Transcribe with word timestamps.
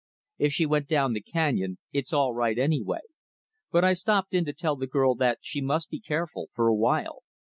If 0.39 0.51
she 0.51 0.65
went 0.65 0.87
down 0.87 1.13
the 1.13 1.21
canyon, 1.21 1.77
it's 1.93 2.11
all 2.11 2.33
right 2.33 2.57
anyway. 2.57 3.01
But 3.69 3.83
I 3.85 3.93
stopped 3.93 4.33
in 4.33 4.45
to 4.45 4.53
tell 4.53 4.75
the 4.75 4.87
girl 4.87 5.13
that 5.13 5.37
she 5.43 5.61
must 5.61 5.91
be 5.91 5.99
careful, 5.99 6.49
for 6.55 6.67
a 6.67 6.75
while. 6.75 7.21